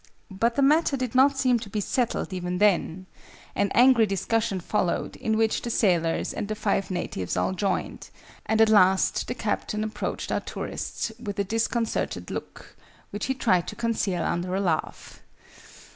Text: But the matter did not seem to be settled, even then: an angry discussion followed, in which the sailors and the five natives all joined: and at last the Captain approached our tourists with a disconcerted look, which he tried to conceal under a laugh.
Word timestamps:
But 0.31 0.55
the 0.55 0.63
matter 0.63 0.97
did 0.97 1.13
not 1.13 1.37
seem 1.37 1.59
to 1.59 1.69
be 1.69 1.79
settled, 1.79 2.33
even 2.33 2.57
then: 2.57 3.05
an 3.53 3.69
angry 3.75 4.07
discussion 4.07 4.59
followed, 4.59 5.15
in 5.17 5.37
which 5.37 5.61
the 5.61 5.69
sailors 5.69 6.33
and 6.33 6.47
the 6.47 6.55
five 6.55 6.89
natives 6.89 7.37
all 7.37 7.51
joined: 7.53 8.09
and 8.47 8.59
at 8.61 8.69
last 8.69 9.27
the 9.27 9.35
Captain 9.35 9.83
approached 9.83 10.31
our 10.31 10.41
tourists 10.41 11.11
with 11.19 11.37
a 11.37 11.43
disconcerted 11.43 12.31
look, 12.31 12.75
which 13.11 13.27
he 13.27 13.35
tried 13.35 13.67
to 13.67 13.75
conceal 13.75 14.23
under 14.23 14.55
a 14.55 14.59
laugh. 14.59 15.21